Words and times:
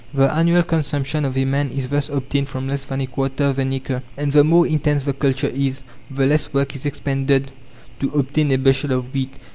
The 0.15 0.33
annual 0.33 0.63
consumption 0.63 1.25
of 1.25 1.37
a 1.37 1.45
man 1.45 1.69
is 1.69 1.87
thus 1.89 2.09
obtained 2.09 2.49
from 2.49 2.67
less 2.67 2.85
than 2.85 3.01
a 3.01 3.05
quarter 3.05 3.43
of 3.43 3.59
an 3.59 3.71
acre. 3.71 4.01
And 4.17 4.31
the 4.31 4.43
more 4.43 4.65
intense 4.65 5.03
the 5.03 5.13
culture 5.13 5.51
is, 5.53 5.83
the 6.09 6.25
less 6.25 6.51
work 6.51 6.75
is 6.75 6.87
expended 6.87 7.51
to 7.99 8.09
obtain 8.09 8.51
a 8.51 8.57
bushel 8.57 8.93
of 8.93 9.13
wheat. 9.13 9.31